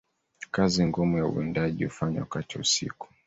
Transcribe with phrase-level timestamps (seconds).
[0.55, 3.07] Kazi ngumu ya uwindaji hufanywa wakati wa usiku